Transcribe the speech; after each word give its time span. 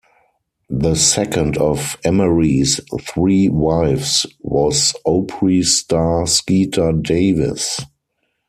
The 0.71 0.95
second 0.95 1.57
of 1.59 1.95
Emery's 2.03 2.81
three 3.01 3.49
wives 3.49 4.25
was 4.41 4.95
Opry 5.05 5.61
star 5.61 6.25
Skeeter 6.25 6.91
Davis. 6.91 7.79